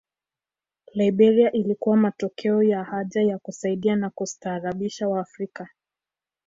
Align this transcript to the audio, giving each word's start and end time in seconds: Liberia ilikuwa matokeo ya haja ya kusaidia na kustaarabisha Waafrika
Liberia 0.93 1.51
ilikuwa 1.51 1.97
matokeo 1.97 2.63
ya 2.63 2.83
haja 2.83 3.21
ya 3.21 3.37
kusaidia 3.39 3.95
na 3.95 4.09
kustaarabisha 4.09 5.07
Waafrika 5.09 5.69